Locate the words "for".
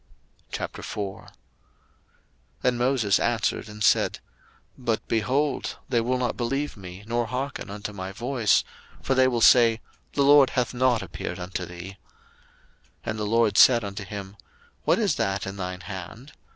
9.03-9.13